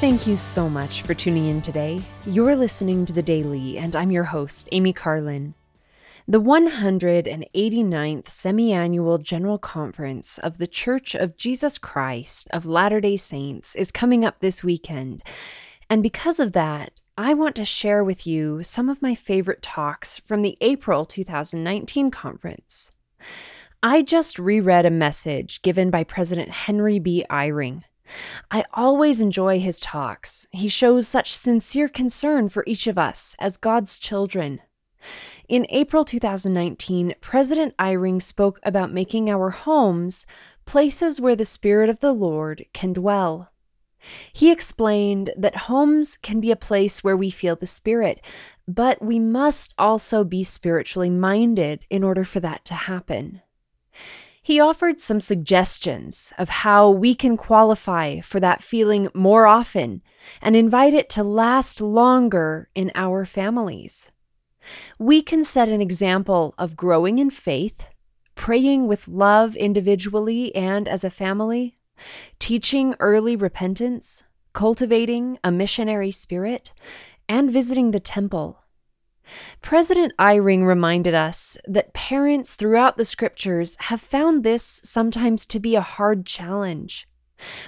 Thank 0.00 0.26
you 0.26 0.38
so 0.38 0.66
much 0.66 1.02
for 1.02 1.12
tuning 1.12 1.50
in 1.50 1.60
today. 1.60 2.00
You're 2.24 2.56
listening 2.56 3.04
to 3.04 3.12
The 3.12 3.22
Daily, 3.22 3.76
and 3.76 3.94
I'm 3.94 4.10
your 4.10 4.24
host, 4.24 4.66
Amy 4.72 4.94
Carlin. 4.94 5.52
The 6.26 6.40
189th 6.40 8.26
Semi 8.26 8.72
Annual 8.72 9.18
General 9.18 9.58
Conference 9.58 10.38
of 10.38 10.56
The 10.56 10.66
Church 10.66 11.14
of 11.14 11.36
Jesus 11.36 11.76
Christ 11.76 12.48
of 12.50 12.64
Latter 12.64 13.02
day 13.02 13.18
Saints 13.18 13.74
is 13.76 13.90
coming 13.90 14.24
up 14.24 14.40
this 14.40 14.64
weekend. 14.64 15.22
And 15.90 16.02
because 16.02 16.40
of 16.40 16.52
that, 16.52 16.98
I 17.18 17.34
want 17.34 17.54
to 17.56 17.66
share 17.66 18.02
with 18.02 18.26
you 18.26 18.62
some 18.62 18.88
of 18.88 19.02
my 19.02 19.14
favorite 19.14 19.60
talks 19.60 20.18
from 20.20 20.40
the 20.40 20.56
April 20.62 21.04
2019 21.04 22.10
conference. 22.10 22.90
I 23.82 24.00
just 24.00 24.38
reread 24.38 24.86
a 24.86 24.90
message 24.90 25.60
given 25.60 25.90
by 25.90 26.04
President 26.04 26.48
Henry 26.48 26.98
B. 26.98 27.22
Eyring. 27.28 27.82
I 28.50 28.64
always 28.74 29.20
enjoy 29.20 29.60
his 29.60 29.78
talks. 29.78 30.46
He 30.50 30.68
shows 30.68 31.06
such 31.06 31.34
sincere 31.34 31.88
concern 31.88 32.48
for 32.48 32.64
each 32.66 32.86
of 32.86 32.98
us 32.98 33.36
as 33.38 33.56
God's 33.56 33.98
children. 33.98 34.60
In 35.48 35.66
April 35.70 36.04
2019, 36.04 37.14
President 37.20 37.74
Eyring 37.78 38.20
spoke 38.20 38.60
about 38.62 38.92
making 38.92 39.30
our 39.30 39.50
homes 39.50 40.26
places 40.64 41.20
where 41.20 41.36
the 41.36 41.44
Spirit 41.44 41.88
of 41.88 42.00
the 42.00 42.12
Lord 42.12 42.66
can 42.72 42.92
dwell. 42.92 43.50
He 44.32 44.50
explained 44.50 45.30
that 45.36 45.56
homes 45.56 46.16
can 46.16 46.40
be 46.40 46.50
a 46.50 46.56
place 46.56 47.04
where 47.04 47.16
we 47.16 47.30
feel 47.30 47.56
the 47.56 47.66
Spirit, 47.66 48.20
but 48.66 49.02
we 49.02 49.18
must 49.18 49.74
also 49.78 50.24
be 50.24 50.42
spiritually 50.42 51.10
minded 51.10 51.84
in 51.90 52.02
order 52.02 52.24
for 52.24 52.40
that 52.40 52.64
to 52.66 52.74
happen. 52.74 53.42
He 54.50 54.58
offered 54.58 55.00
some 55.00 55.20
suggestions 55.20 56.32
of 56.36 56.48
how 56.48 56.90
we 56.90 57.14
can 57.14 57.36
qualify 57.36 58.18
for 58.18 58.40
that 58.40 58.64
feeling 58.64 59.06
more 59.14 59.46
often 59.46 60.02
and 60.42 60.56
invite 60.56 60.92
it 60.92 61.08
to 61.10 61.22
last 61.22 61.80
longer 61.80 62.68
in 62.74 62.90
our 62.96 63.24
families. 63.24 64.10
We 64.98 65.22
can 65.22 65.44
set 65.44 65.68
an 65.68 65.80
example 65.80 66.56
of 66.58 66.76
growing 66.76 67.20
in 67.20 67.30
faith, 67.30 67.84
praying 68.34 68.88
with 68.88 69.06
love 69.06 69.54
individually 69.54 70.52
and 70.52 70.88
as 70.88 71.04
a 71.04 71.10
family, 71.10 71.78
teaching 72.40 72.96
early 72.98 73.36
repentance, 73.36 74.24
cultivating 74.52 75.38
a 75.44 75.52
missionary 75.52 76.10
spirit, 76.10 76.72
and 77.28 77.52
visiting 77.52 77.92
the 77.92 78.00
temple. 78.00 78.64
President 79.62 80.12
Eyring 80.18 80.64
reminded 80.64 81.14
us 81.14 81.56
that 81.66 81.92
parents 81.92 82.54
throughout 82.54 82.96
the 82.96 83.04
scriptures 83.04 83.76
have 83.80 84.00
found 84.00 84.42
this 84.42 84.80
sometimes 84.84 85.46
to 85.46 85.60
be 85.60 85.74
a 85.76 85.80
hard 85.80 86.26
challenge. 86.26 87.06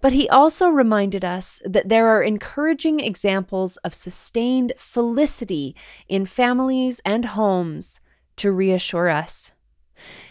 But 0.00 0.12
he 0.12 0.28
also 0.28 0.68
reminded 0.68 1.24
us 1.24 1.60
that 1.64 1.88
there 1.88 2.06
are 2.08 2.22
encouraging 2.22 3.00
examples 3.00 3.76
of 3.78 3.94
sustained 3.94 4.72
felicity 4.78 5.74
in 6.08 6.26
families 6.26 7.00
and 7.04 7.24
homes 7.24 8.00
to 8.36 8.52
reassure 8.52 9.08
us. 9.08 9.52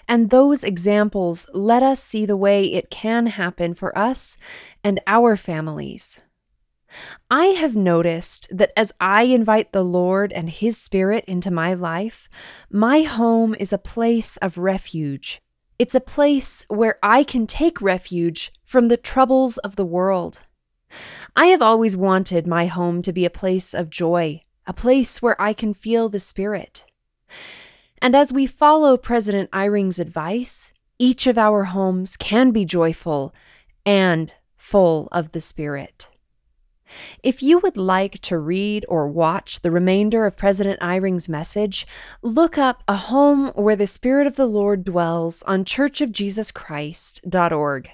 And 0.07 0.29
those 0.29 0.63
examples 0.63 1.47
let 1.53 1.81
us 1.81 2.01
see 2.01 2.25
the 2.25 2.37
way 2.37 2.65
it 2.65 2.89
can 2.89 3.27
happen 3.27 3.73
for 3.73 3.97
us 3.97 4.37
and 4.83 5.01
our 5.07 5.35
families. 5.35 6.21
I 7.29 7.47
have 7.47 7.75
noticed 7.75 8.47
that 8.51 8.71
as 8.77 8.93
I 8.99 9.23
invite 9.23 9.71
the 9.71 9.83
Lord 9.83 10.31
and 10.33 10.49
His 10.49 10.77
Spirit 10.77 11.25
into 11.25 11.51
my 11.51 11.73
life, 11.73 12.29
my 12.69 13.01
home 13.01 13.55
is 13.59 13.73
a 13.73 13.77
place 13.77 14.37
of 14.37 14.57
refuge 14.57 15.41
it's 15.77 15.95
a 15.95 15.99
place 15.99 16.65
where 16.69 16.97
I 17.03 17.23
can 17.23 17.47
take 17.47 17.81
refuge 17.81 18.53
from 18.63 18.87
the 18.87 18.97
troubles 18.97 19.57
of 19.57 19.75
the 19.75 19.85
world. 19.85 20.41
I 21.35 21.47
have 21.47 21.61
always 21.61 21.97
wanted 21.97 22.47
my 22.47 22.67
home 22.67 23.01
to 23.01 23.11
be 23.11 23.25
a 23.25 23.29
place 23.29 23.73
of 23.73 23.89
joy, 23.89 24.43
a 24.65 24.73
place 24.73 25.21
where 25.21 25.39
I 25.41 25.51
can 25.51 25.73
feel 25.73 26.07
the 26.07 26.19
Spirit. 26.19 26.85
And 28.01 28.15
as 28.15 28.31
we 28.31 28.47
follow 28.47 28.95
President 28.95 29.49
Eyring's 29.51 29.99
advice, 29.99 30.71
each 30.97 31.27
of 31.27 31.37
our 31.37 31.65
homes 31.65 32.15
can 32.15 32.51
be 32.51 32.63
joyful 32.63 33.33
and 33.85 34.31
full 34.55 35.09
of 35.11 35.33
the 35.33 35.41
Spirit. 35.41 36.07
If 37.23 37.43
you 37.43 37.59
would 37.59 37.77
like 37.77 38.19
to 38.23 38.37
read 38.37 38.85
or 38.87 39.07
watch 39.07 39.61
the 39.61 39.71
remainder 39.71 40.25
of 40.25 40.35
President 40.37 40.77
Eyring's 40.81 41.29
message, 41.29 41.87
look 42.21 42.57
up 42.57 42.83
A 42.87 42.95
Home 42.95 43.47
Where 43.55 43.75
the 43.75 43.87
Spirit 43.87 44.27
of 44.27 44.35
the 44.35 44.45
Lord 44.45 44.83
Dwells 44.83 45.41
on 45.43 45.65
churchofjesuschrist.org. 45.65 47.89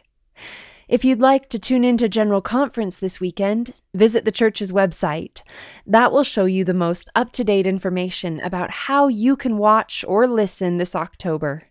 If 0.92 1.06
you'd 1.06 1.22
like 1.22 1.48
to 1.50 1.58
tune 1.58 1.86
into 1.86 2.10
General 2.10 2.42
Conference 2.42 3.00
this 3.00 3.22
weekend, 3.22 3.76
visit 3.94 4.26
the 4.26 4.32
church's 4.32 4.74
website. 4.74 5.40
That 5.88 6.12
will 6.12 6.26
show 6.26 6.44
you 6.44 6.66
the 6.66 6.74
most 6.74 7.08
up 7.16 7.32
to 7.32 7.46
date 7.46 7.66
information 7.66 8.42
about 8.42 8.72
how 8.72 9.08
you 9.08 9.38
can 9.38 9.58
watch 9.58 10.04
or 10.06 10.28
listen 10.28 10.78
this 10.78 10.94
October. 10.94 11.71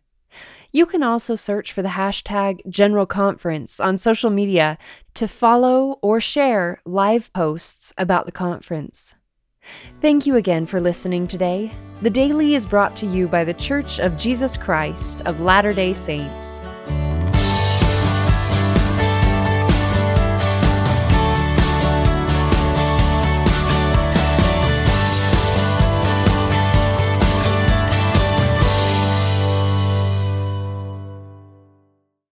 You 0.73 0.87
can 0.87 1.03
also 1.03 1.35
search 1.35 1.73
for 1.73 1.83
the 1.83 1.89
hashtag 1.89 2.61
General 2.69 3.07
Conference 3.07 3.81
on 3.81 3.97
social 3.97 4.31
media 4.31 4.79
to 5.15 5.27
follow 5.27 5.99
or 6.01 6.21
share 6.21 6.81
live 6.85 7.33
posts 7.33 7.93
about 7.99 8.27
the 8.27 8.33
conference. 8.33 9.15
Thank 10.01 10.27
you 10.27 10.37
again 10.37 10.67
for 10.67 10.81
listening 10.81 11.27
today. 11.27 11.73
The 12.03 12.11
Daily 12.11 12.55
is 12.55 12.67
brought 12.67 12.97
to 12.97 13.07
you 13.07 13.29
by 13.29 13.45
The 13.45 13.55
Church 13.55 13.99
of 13.99 14.17
Jesus 14.17 14.57
Christ 14.57 15.23
of 15.23 15.41
Latter 15.41 15.75
day 15.75 15.93
Saints. 15.93 16.47